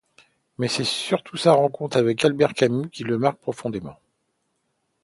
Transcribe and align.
Mais 0.57 0.67
c'est 0.67 0.83
surtout 0.83 1.37
sa 1.37 1.51
rencontre 1.51 1.95
avec 1.95 2.25
Albert 2.25 2.55
Camus 2.55 2.89
qui 2.89 3.03
le 3.03 3.19
marque 3.19 3.37
profondément. 3.39 3.99